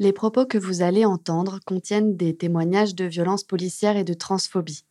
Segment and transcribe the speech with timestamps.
[0.00, 4.84] Les propos que vous allez entendre contiennent des témoignages de violences policières et de transphobie.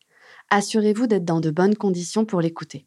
[0.50, 2.86] Assurez-vous d'être dans de bonnes conditions pour l'écouter.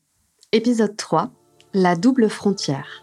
[0.52, 1.30] Épisode 3.
[1.72, 3.02] La double frontière.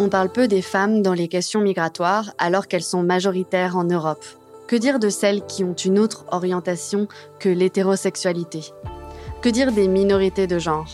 [0.00, 4.24] On parle peu des femmes dans les questions migratoires alors qu'elles sont majoritaires en Europe.
[4.66, 7.06] Que dire de celles qui ont une autre orientation
[7.38, 8.62] que l'hétérosexualité?
[9.42, 10.90] Que dire des minorités de genre?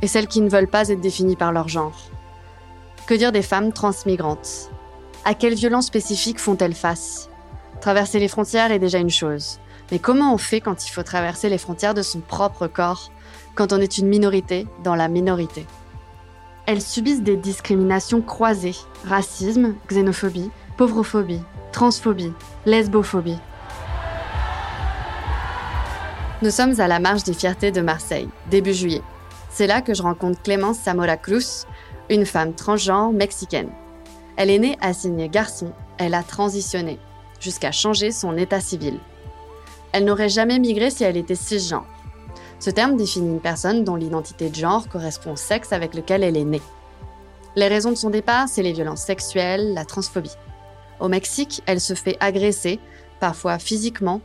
[0.00, 2.10] Et celles qui ne veulent pas être définies par leur genre?
[3.08, 4.70] Que dire des femmes transmigrantes?
[5.24, 7.30] À quelles violences spécifiques font-elles face?
[7.80, 9.60] Traverser les frontières est déjà une chose.
[9.90, 13.10] Mais comment on fait quand il faut traverser les frontières de son propre corps,
[13.54, 15.64] quand on est une minorité dans la minorité?
[16.66, 21.40] Elles subissent des discriminations croisées, racisme, xénophobie, pauvrophobie,
[21.72, 22.34] transphobie,
[22.66, 23.38] lesbophobie.
[26.42, 29.02] Nous sommes à la Marche des Fiertés de Marseille, début juillet.
[29.48, 31.64] C'est là que je rencontre Clémence Zamora Cruz,
[32.10, 33.70] une femme transgenre mexicaine.
[34.36, 36.98] Elle est née assignée garçon, elle a transitionné,
[37.40, 38.98] jusqu'à changer son état civil.
[39.92, 41.86] Elle n'aurait jamais migré si elle était cisgenre.
[42.60, 46.36] Ce terme définit une personne dont l'identité de genre correspond au sexe avec lequel elle
[46.36, 46.62] est née.
[47.56, 50.36] Les raisons de son départ, c'est les violences sexuelles, la transphobie.
[51.00, 52.80] Au Mexique, elle se fait agresser,
[53.20, 54.20] parfois physiquement,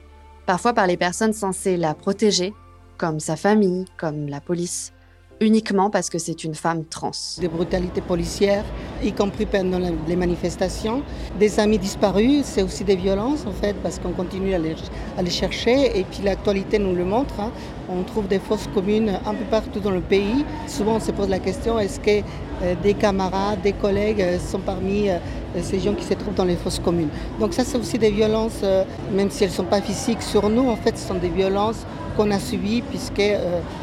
[0.46, 2.54] parfois par les personnes censées la protéger,
[2.98, 4.94] comme sa famille, comme la police
[5.40, 7.12] uniquement parce que c'est une femme trans.
[7.40, 8.66] Des brutalités policières,
[9.04, 11.04] y compris pendant les manifestations.
[11.40, 16.00] Des amis disparus, c'est aussi des violences en fait, parce qu'on continue à les, chercher.
[16.00, 17.40] Et puis l'actualité nous le montre.
[17.40, 17.52] Hein.
[17.90, 20.46] On trouve des fausses communes un peu partout dans le pays.
[20.68, 22.26] Souvent on se pose la question, est-ce que
[22.62, 25.18] euh, des camarades, des collègues euh, sont parmi euh,
[25.62, 27.10] ces gens qui se trouvent dans les fausses communes?
[27.40, 28.64] Donc ça c'est aussi des violences,
[29.12, 31.86] même si elles ne sont pas physiques sur nous, en fait ce sont des violences
[32.16, 33.22] qu'on a subies puisque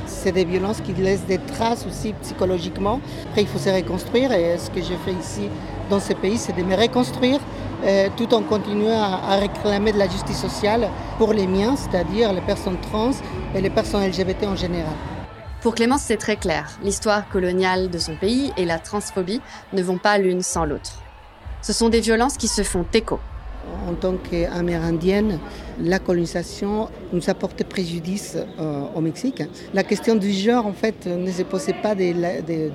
[0.07, 3.01] c'est des violences qui laissent des traces aussi psychologiquement.
[3.29, 5.49] Après, il faut se reconstruire et ce que j'ai fait ici
[5.91, 7.41] dans ce pays, c'est de me reconstruire
[7.85, 12.43] euh, tout en continuant à, réclamer de la justice sociale pour les miens, c'est-à-dire les
[12.43, 13.13] personnes trans
[13.55, 14.93] et les personnes LGBT en général.
[15.63, 16.71] Pour Clémence, c'est très clair.
[16.83, 19.41] L'histoire coloniale de son pays et la transphobie
[19.73, 20.93] ne vont pas l'une sans l'autre.
[21.63, 23.19] Ce sont des violences qui se font écho.
[23.89, 25.39] En tant qu'amérindienne,
[25.83, 29.43] la colonisation nous a porté préjudice euh, au Mexique.
[29.75, 32.13] La question du genre, en fait, ne se posait pas de,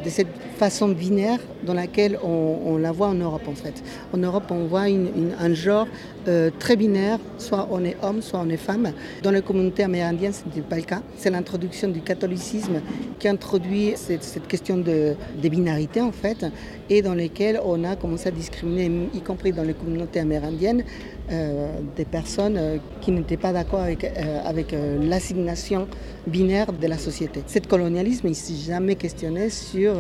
[0.08, 0.28] cette
[0.58, 3.84] façon binaire dans laquelle on, la voit en Europe, en fait.
[4.14, 5.88] En Europe, on voit un genre
[6.28, 8.92] euh, très binaire, soit on est homme, soit on est femme.
[9.24, 11.02] Dans les communautés amérindiennes, ce n'était pas le cas.
[11.18, 12.82] C'est l'introduction du catholicisme
[13.20, 16.46] qui introduit cette, question de, de, binarité, en fait,
[16.90, 20.84] et dans lesquelles on a commencé à discriminer, y compris dans les communautés amérindiennes,
[21.32, 25.88] euh, des personnes qui n'étaient pas d'accord avec, euh, avec l'assignation
[26.28, 27.44] binaire de la société.
[27.48, 29.96] Ce colonialisme, il ne s'est jamais questionné sur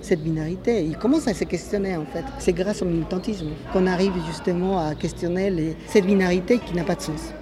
[0.00, 0.84] cette binarité.
[0.84, 2.24] Il commence à se questionner en fait.
[2.38, 6.94] C'est grâce au militantisme qu'on arrive justement à questionner les, cette binarité qui n'a pas
[6.94, 7.32] de sens.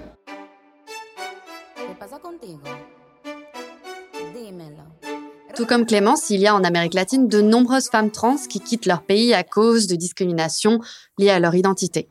[5.57, 8.85] Tout comme Clémence, il y a en Amérique latine de nombreuses femmes trans qui quittent
[8.85, 10.79] leur pays à cause de discriminations
[11.17, 12.07] liées à leur identité.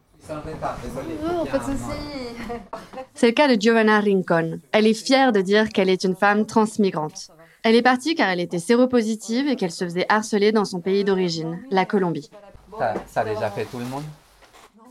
[3.19, 4.61] C'est le cas de Giovanna Rincon.
[4.73, 7.29] Elle est fière de dire qu'elle est une femme transmigrante.
[7.63, 11.03] Elle est partie car elle était séropositive et qu'elle se faisait harceler dans son pays
[11.03, 12.31] d'origine, la Colombie.
[12.79, 14.03] Ça, a déjà fait tout le monde?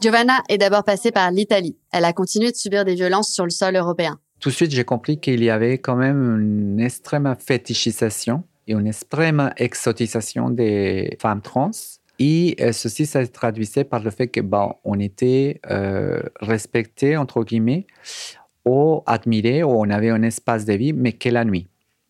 [0.01, 1.77] Giovanna est d'abord passée par l'Italie.
[1.91, 4.19] Elle a continué de subir des violences sur le sol européen.
[4.39, 8.87] Tout de suite, j'ai compris qu'il y avait quand même une extrême fétichisation et une
[8.87, 11.69] extrême exotisation des femmes trans
[12.19, 17.43] et euh, ceci se traduisait par le fait que bon, on était euh, respecté, entre
[17.43, 17.87] guillemets,
[18.65, 21.67] ou admiré, ou on avait un espace de vie, mais que la nuit.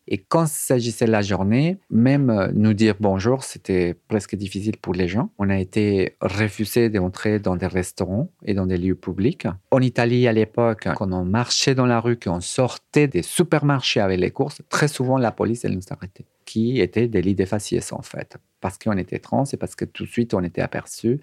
[0.07, 4.77] Et quand il s'agissait de la journée, même euh, nous dire bonjour, c'était presque difficile
[4.77, 5.31] pour les gens.
[5.39, 9.47] On a été refusé d'entrer dans des restaurants et dans des lieux publics.
[9.71, 14.19] En Italie, à l'époque, quand on marchait dans la rue, qu'on sortait des supermarchés avec
[14.19, 17.91] les courses, très souvent la police, elle nous arrêtait qui étaient des lits de faciès
[17.91, 21.21] en fait, parce qu'on était trans et parce que tout de suite on était aperçu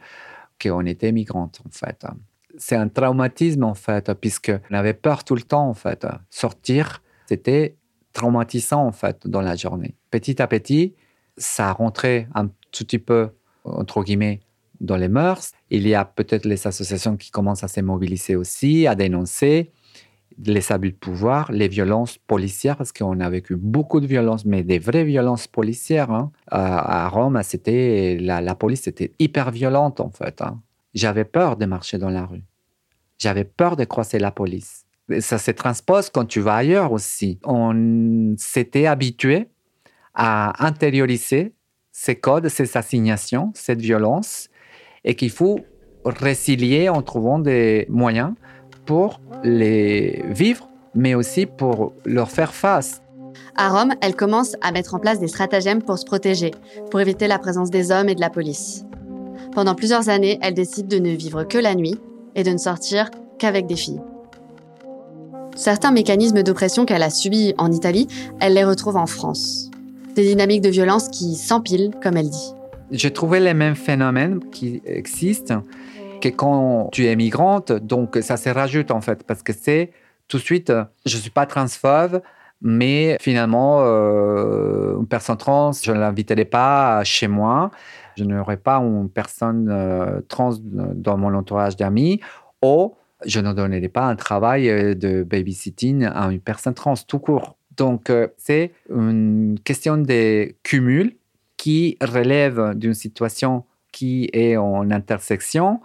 [0.62, 2.06] qu'on était migrante en fait.
[2.56, 6.06] C'est un traumatisme en fait, puisqu'on avait peur tout le temps en fait.
[6.30, 7.74] Sortir, c'était
[8.12, 9.96] traumatisant en fait dans la journée.
[10.12, 10.94] Petit à petit,
[11.36, 13.30] ça rentrait un tout petit peu
[13.64, 14.38] entre guillemets
[14.78, 15.50] dans les mœurs.
[15.70, 19.72] Il y a peut-être les associations qui commencent à se mobiliser aussi, à dénoncer
[20.44, 24.62] les abus de pouvoir, les violences policières, parce qu'on a vécu beaucoup de violences, mais
[24.62, 26.10] des vraies violences policières.
[26.10, 26.32] Hein.
[26.48, 30.42] À, Rome, c'était la, police était hyper violente en fait.
[30.42, 30.60] Hein.
[30.94, 32.44] J'avais peur de marcher dans la rue.
[33.18, 34.84] J'avais peur de croiser la police.
[35.20, 37.38] ça se transpose quand tu vas ailleurs aussi.
[37.44, 39.48] On s'était habitué
[40.14, 41.54] à intérioriser
[41.92, 44.48] ces codes, ces assignations, cette violence,
[45.04, 45.60] et qu'il faut
[46.04, 48.34] résilier en trouvant des moyens
[48.84, 53.02] pour les vivre, mais aussi pour leur faire face.
[53.56, 56.52] À Rome, elle commence à mettre en place des stratagèmes pour se protéger,
[56.90, 58.84] pour éviter la présence des hommes et de la police.
[59.54, 61.98] Pendant plusieurs années, elle décide de ne vivre que la nuit
[62.34, 64.00] et de ne sortir qu'avec des filles.
[65.54, 68.08] Certains mécanismes d'oppression qu'elle a subis en Italie,
[68.40, 69.70] elle les retrouve en France.
[70.14, 72.54] Des dynamiques de violence qui s'empilent, comme elle dit.
[72.90, 75.62] J'ai trouvé les mêmes phénomènes qui existent
[76.22, 79.90] que quand tu es migrante, donc ça se rajoute en fait, parce que c'est
[80.28, 80.72] tout de suite,
[81.04, 82.22] je ne suis pas transphobe,
[82.62, 87.72] mais finalement, euh, une personne trans, je ne l'inviterai pas chez moi.
[88.16, 92.20] Je n'aurai pas une personne euh, trans dans mon entourage d'amis.
[92.62, 92.94] Ou
[93.26, 97.56] je ne donnerai pas un travail euh, de babysitting à une personne trans tout court.
[97.76, 101.16] Donc, c'est une question de cumul
[101.56, 105.80] qui relève d'une situation qui est en intersection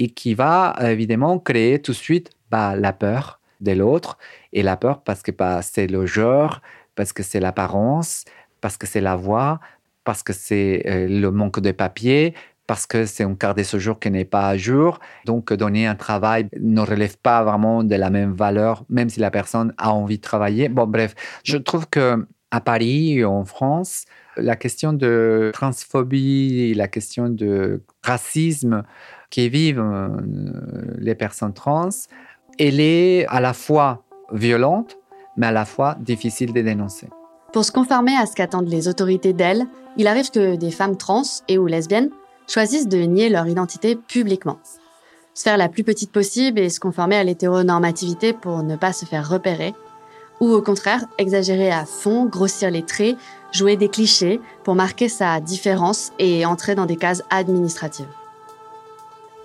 [0.00, 4.16] et qui va évidemment créer tout de suite bah, la peur de l'autre.
[4.54, 6.62] Et la peur parce que bah, c'est le genre,
[6.94, 8.24] parce que c'est l'apparence,
[8.62, 9.60] parce que c'est la voix,
[10.02, 12.34] parce que c'est euh, le manque de papier,
[12.66, 15.00] parce que c'est un quart de séjour qui n'est pas à jour.
[15.26, 19.30] Donc, donner un travail ne relève pas vraiment de la même valeur, même si la
[19.30, 20.70] personne a envie de travailler.
[20.70, 21.14] Bon, bref,
[21.44, 24.06] je trouve que à Paris, en France,
[24.36, 28.82] la question de transphobie, la question de racisme
[29.30, 30.08] qui vivent euh,
[30.98, 31.88] les personnes trans,
[32.58, 34.98] elle est à la fois violente,
[35.36, 37.08] mais à la fois difficile de dénoncer.
[37.52, 39.66] Pour se conformer à ce qu'attendent les autorités d'elles,
[39.96, 42.10] il arrive que des femmes trans et ou lesbiennes
[42.46, 44.58] choisissent de nier leur identité publiquement.
[45.34, 49.04] Se faire la plus petite possible et se conformer à l'hétéronormativité pour ne pas se
[49.04, 49.74] faire repérer,
[50.40, 53.16] ou au contraire exagérer à fond, grossir les traits,
[53.52, 58.08] jouer des clichés pour marquer sa différence et entrer dans des cases administratives.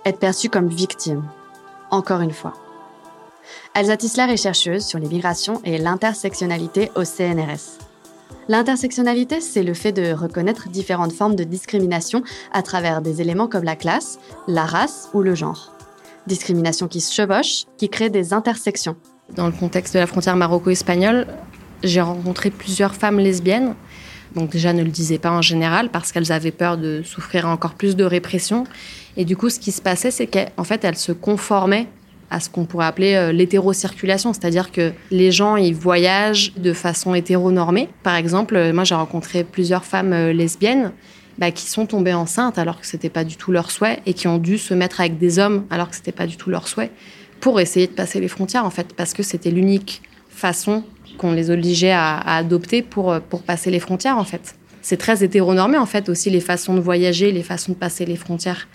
[0.06, 1.24] Être perçue comme victime,
[1.90, 2.52] encore une fois.
[3.74, 7.80] Elsa Tisler est chercheuse sur les migrations et l'intersectionnalité au CNRS.
[8.46, 12.22] L'intersectionnalité, c'est le fait de reconnaître différentes formes de discrimination
[12.52, 15.72] à travers des éléments comme la classe, la race ou le genre.
[16.28, 18.94] Discrimination qui se chevauche, qui crée des intersections.
[19.34, 21.26] Dans le contexte de la frontière maroco-espagnole,
[21.82, 23.74] j'ai rencontré plusieurs femmes lesbiennes.
[24.34, 27.74] Donc déjà ne le disaient pas en général parce qu'elles avaient peur de souffrir encore
[27.74, 28.64] plus de répression.
[29.16, 31.86] Et du coup, ce qui se passait, c'est qu'en fait, elles se conformaient
[32.30, 37.14] à ce qu'on pourrait appeler euh, l'hétérocirculation, c'est-à-dire que les gens ils voyagent de façon
[37.14, 37.88] hétéronormée.
[38.02, 40.92] Par exemple, euh, moi j'ai rencontré plusieurs femmes euh, lesbiennes
[41.38, 44.26] bah, qui sont tombées enceintes alors que c'était pas du tout leur souhait et qui
[44.26, 46.90] ont dû se mettre avec des hommes alors que c'était pas du tout leur souhait
[47.40, 50.82] pour essayer de passer les frontières en fait parce que c'était l'unique façon
[51.16, 54.54] qu'on les obligeait à, adopter pour pour passer les frontières en fait.
[54.82, 58.16] C'est très hétéronormé en fait aussi les façons de voyager, les façons de passer les
[58.16, 58.68] frontières.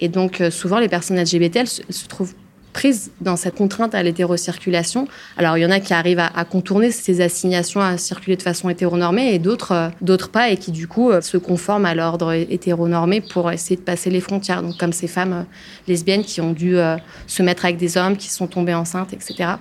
[0.00, 2.34] Et donc souvent les personnes LGBT se trouvent
[2.72, 5.06] prises dans cette contrainte à l'hétérocirculation.
[5.36, 8.68] Alors, il y en a qui arrivent à, contourner ces assignations à circuler de façon
[8.68, 12.32] hétéronormée et d'autres euh, d'autres pas et qui, du coup, euh, se conforment à l'ordre
[12.32, 14.62] hétéronormé pour essayer de passer les frontières.
[14.62, 15.42] Donc, comme ces femmes euh,
[15.86, 16.76] lesbiennes qui ont dû
[17.26, 19.54] se mettre avec des hommes, qui sont tombées enceintes, etc.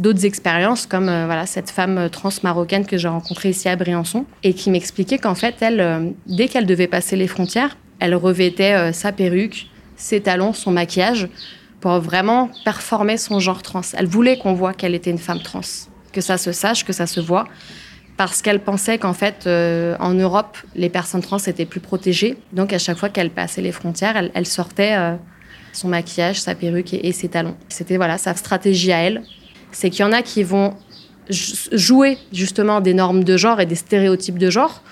[0.00, 4.54] D'autres expériences, comme voilà cette femme trans marocaine que j'ai rencontrée ici à Briançon et
[4.54, 9.66] qui m'expliquait qu'en fait, elle, dès qu'elle devait passer les frontières, elle revêtait sa perruque,
[9.96, 11.28] ses talons, son maquillage
[11.80, 13.80] pour vraiment performer son genre trans.
[13.94, 15.60] Elle voulait qu'on voit qu'elle était une femme trans,
[16.12, 17.46] que ça se sache, que ça se voit,
[18.16, 22.36] parce qu'elle pensait qu'en fait, euh, en Europe, les personnes trans étaient plus protégées.
[22.52, 25.16] Donc à chaque fois qu'elle passait les frontières, elle, sortait euh,
[25.72, 27.56] son maquillage, sa perruque et, ses talons.
[27.68, 29.22] C'était voilà sa stratégie à elle.
[29.72, 30.74] C'est qu'il y en a qui vont
[31.30, 34.82] jouer justement des normes de genre et des stéréotypes de genre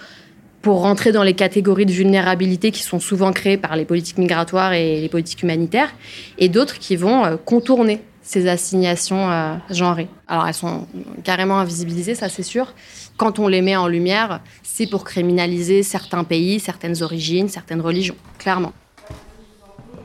[0.62, 4.72] pour rentrer dans les catégories de vulnérabilité qui sont souvent créées par les politiques migratoires
[4.72, 5.90] et les politiques humanitaires,
[6.36, 10.08] et d'autres qui vont euh, contourner ces assignations euh, genrées.
[10.26, 10.86] Alors elles sont
[11.24, 12.74] carrément invisibilisées, ça c'est sûr.
[13.16, 18.16] Quand on les met en lumière, c'est pour criminaliser certains pays, certaines origines, certaines religions,
[18.38, 18.72] clairement.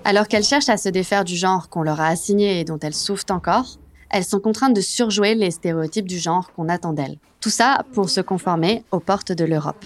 [0.06, 2.94] Alors qu'elles cherchent à se défaire du genre qu'on leur a assigné et dont elles
[2.94, 3.78] souffrent encore,
[4.14, 7.18] elles sont contraintes de surjouer les stéréotypes du genre qu'on attend d'elles.
[7.42, 9.84] Tout ça pour se conformer aux portes de l'Europe.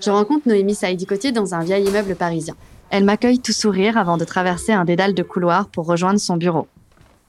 [0.00, 2.54] Je rencontre Noémie Saïdi-Cotier dans un vieil immeuble parisien.
[2.90, 6.68] Elle m'accueille tout sourire avant de traverser un dédale de couloir pour rejoindre son bureau.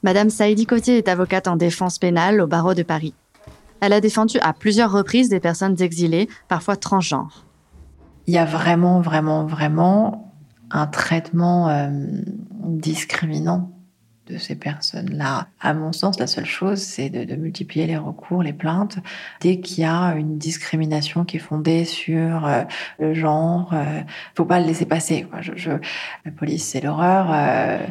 [0.04, 3.16] Madame Saïdi-Cotier est avocate en défense pénale au barreau de Paris.
[3.82, 7.46] Elle a défendu à plusieurs reprises des personnes exilées, parfois transgenres.
[8.28, 10.34] Il y a vraiment, vraiment, vraiment
[10.70, 11.90] un traitement euh,
[12.62, 13.75] discriminant
[14.27, 15.48] de ces personnes-là.
[15.62, 18.98] À mon sens, la seule chose, c'est de, multiplier les recours, les plaintes.
[19.41, 22.63] Dès qu'il y a une discrimination qui est fondée sur euh,
[23.00, 24.01] le genre, euh,
[24.36, 25.27] faut pas le laisser passer.
[25.39, 27.27] Je, la police, c'est l'horreur.
[27.32, 27.86] Euh,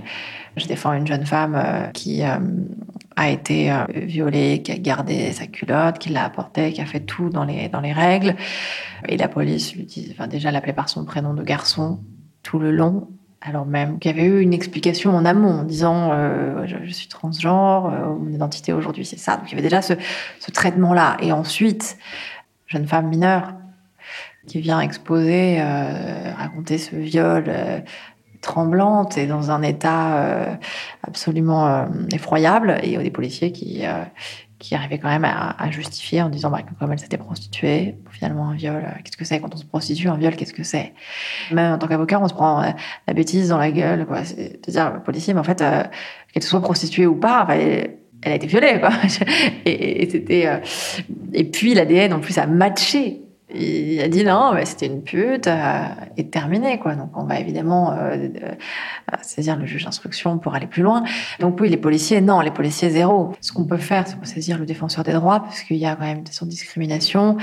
[0.57, 5.99] je défends une jeune femme euh, qui a été violée, qui a gardé sa culotte,
[5.99, 8.35] qui l'a apportée, qui a fait tout dans les, dans les règles.
[9.09, 12.01] Et la police lui dit, enfin, déjà l'appelait par son prénom de garçon
[12.43, 13.09] tout le long
[13.47, 17.09] alors même qu'il y avait eu une explication en amont en disant euh, je, suis
[17.09, 19.37] transgenre, euh, mon identité aujourd'hui c'est ça.
[19.37, 19.95] Donc il y avait déjà ce,
[20.51, 21.19] traitement-là.
[21.21, 21.99] Et ensuite,
[22.67, 23.53] jeune femme mineure
[24.47, 27.45] qui vient exposer, euh, raconter ce viol
[28.41, 30.59] tremblante et dans un état
[31.03, 33.83] absolument effroyable, et des policiers qui
[34.59, 38.49] qui arrivait quand même à, justifier en disant bah, que comme elle s'était prostituée, finalement
[38.49, 40.93] un viol, euh, qu'est-ce que c'est quand on se prostitue, un viol, qu'est-ce que c'est?
[41.51, 42.71] Même en tant qu'avocat, on se prend euh,
[43.07, 44.25] la bêtise dans la gueule, quoi.
[44.25, 45.83] C'est dire le policier, mais en fait, euh,
[46.33, 48.91] qu'elle soit prostituée ou pas, elle, elle a été violée, quoi.
[49.67, 50.61] Et, c'était
[51.33, 53.24] et puis l'ADN en plus a matché
[53.55, 55.85] il a dit non, mais c'était une pute euh,
[56.17, 56.95] et terminé quoi.
[56.95, 58.53] Donc on va évidemment euh, euh,
[59.23, 61.05] saisir le juge d'instruction pour aller plus loin.
[61.41, 63.33] Donc oui, les policiers non, les policiers zéro.
[63.41, 66.05] Ce qu'on peut faire, c'est saisir le défenseur des droits parce qu'il y a quand
[66.05, 67.37] même des discrimination,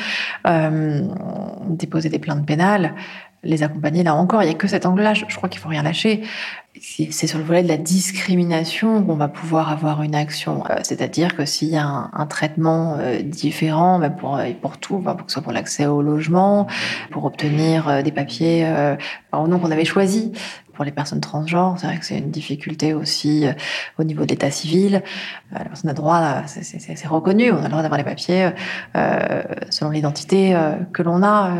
[1.69, 2.93] déposer des plaintes pénales
[3.43, 4.43] les accompagner là encore.
[4.43, 5.13] Il n'y a que cet angle-là.
[5.13, 6.21] Je, crois qu'il faut rien lâcher.
[6.79, 10.63] C'est sur le volet de la discrimination qu'on va pouvoir avoir une action.
[10.69, 15.23] Euh, c'est-à-dire que s'il y a un, traitement euh, différent bah, pour, pour tout, que
[15.27, 16.67] ce soit pour l'accès au logement,
[17.09, 18.65] pour obtenir euh, des papiers
[19.33, 20.31] au nom qu'on avait choisi,
[20.73, 23.53] pour les personnes transgenres, c'est vrai que c'est une difficulté aussi euh,
[23.99, 24.95] au niveau de l'état civil.
[24.95, 28.49] Euh, la personne a droit, c'est reconnu, on a le droit d'avoir les papiers
[28.95, 30.57] euh, selon l'identité
[30.93, 31.53] que l'on a.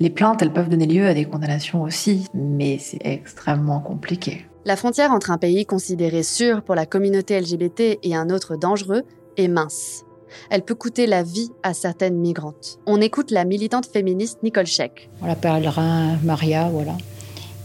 [0.00, 4.46] Les plaintes, elles peuvent donner lieu à des condamnations aussi, mais c'est extrêmement compliqué.
[4.64, 9.02] La frontière entre un pays considéré sûr pour la communauté LGBT et un autre dangereux
[9.36, 10.04] est mince.
[10.50, 12.78] Elle peut coûter la vie à certaines migrantes.
[12.86, 15.10] On écoute la militante féministe Nicole Scheck.
[15.22, 16.92] On l'appellera Maria, voilà.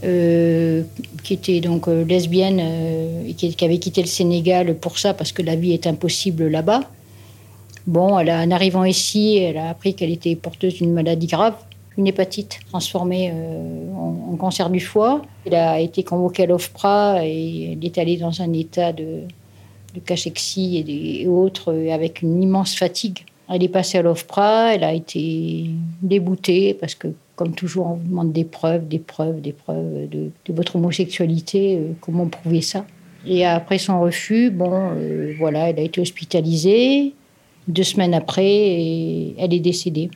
[0.03, 0.83] Euh,
[1.23, 5.31] qui était donc euh, lesbienne euh, et qui, avait quitté le Sénégal pour ça parce
[5.31, 6.81] que la vie est impossible là-bas.
[7.87, 11.55] Bon, en arrivant ici, elle a appris qu'elle était porteuse d'une maladie grave,
[11.97, 13.31] une hépatite transformée
[13.95, 15.21] en, cancer du foie.
[15.45, 19.21] Elle a été convoquée à l'OFPRA et elle est allée dans un état de,
[19.93, 23.19] de cachexie et, et autres avec une immense fatigue.
[23.49, 25.65] Elle est passée à l'OFPRA, elle a été
[26.01, 30.31] déboutée parce que comme toujours, on vous demande des preuves, des preuves, des preuves de,
[30.49, 32.85] votre homosexualité, euh, comment prouver ça.
[33.25, 37.13] Et après son refus, bon, euh, voilà, elle a été hospitalisée.
[37.67, 40.11] Deux semaines après, elle est décédée.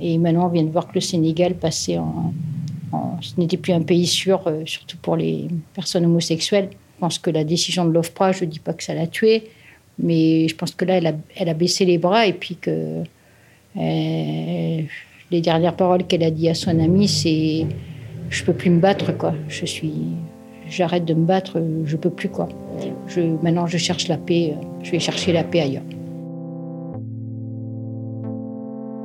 [0.00, 2.32] Et maintenant, on vient de voir que le Sénégal passait en.
[3.20, 6.70] ce n'était plus un pays sûr, euh, surtout pour les personnes homosexuelles.
[6.72, 9.50] Je pense que la décision de l'OFPRA, je ne dis pas que ça l'a tuée,
[9.98, 13.04] mais je pense que là, elle a, elle a baissé les bras et puis que
[15.30, 17.66] les dernières paroles qu'elle a dit à son ami, c'est
[18.30, 19.34] je peux plus me battre quoi.
[19.48, 19.92] Je suis,
[20.68, 22.48] j'arrête de me battre, je peux plus quoi.
[23.06, 24.54] Je, maintenant, je cherche la paix.
[24.82, 25.82] Je vais chercher la paix ailleurs.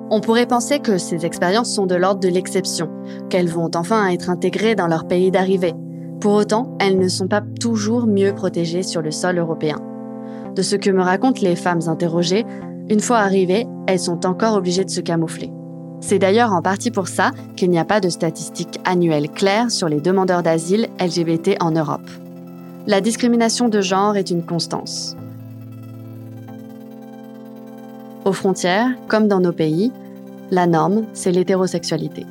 [0.09, 2.87] On pourrait penser que ces expériences sont de l'ordre de l'exception,
[3.29, 5.73] qu'elles vont enfin être intégrées dans leur pays d'arrivée.
[6.21, 9.77] Pour autant, elles ne sont pas toujours mieux protégées sur le sol européen.
[10.55, 12.45] De ce que me racontent les femmes interrogées,
[12.89, 15.49] une fois arrivées, elles sont encore obligées de se camoufler.
[16.05, 19.87] C'est d'ailleurs en partie pour ça qu'il n'y a pas de statistiques annuelles claires sur
[19.87, 22.09] les demandeurs d'asile LGBT en Europe.
[22.87, 25.15] La discrimination de genre est une constance.
[28.25, 29.93] Aux frontières, comme dans nos pays,
[30.51, 32.25] la norme, c'est l'hétérosexualité.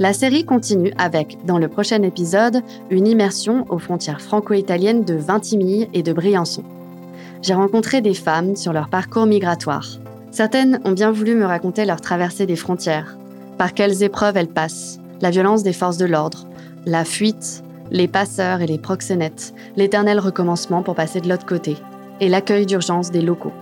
[0.00, 5.88] La série continue avec, dans le prochain épisode, une immersion aux frontières franco-italiennes de Vintimille
[5.94, 6.64] et de Briançon.
[7.42, 10.00] J'ai rencontré des femmes sur leur parcours migratoire.
[10.30, 13.16] Certaines ont bien voulu me raconter leur traversée des frontières,
[13.56, 16.46] par quelles épreuves elles passent, la violence des forces de l'ordre,
[16.86, 21.76] la fuite, les passeurs et les proxénètes, l'éternel recommencement pour passer de l'autre côté,
[22.20, 23.52] et l'accueil d'urgence des locaux.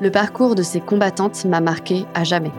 [0.00, 2.52] Le parcours de ces combattantes m'a marqué à jamais.